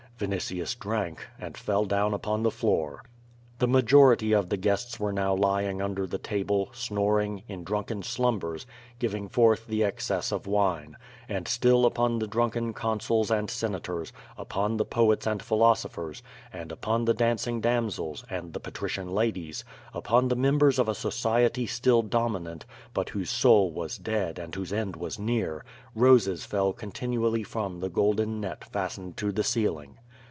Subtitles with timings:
[0.21, 3.01] Vinitius drank, and fell down upon the floor.
[3.57, 8.67] The majority of the guests were now lying under the table, snoring, in drunken slumbers,
[8.99, 10.95] giving forth the excess of wine.
[11.27, 16.21] And still upon the drunken Consuls and Senators, upon the poets and philosophers,
[16.53, 20.93] and upon the dancing dam sels, and the patrician ladies, upon the members of a
[20.93, 22.63] society still dominant,
[22.93, 25.65] but whose soul was dead and whose end was near,
[25.95, 29.97] roses fell continually from the golden net fastened to the ceiling.